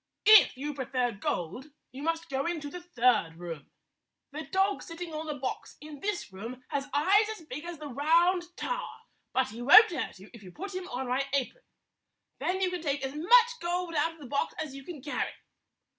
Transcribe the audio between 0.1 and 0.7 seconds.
If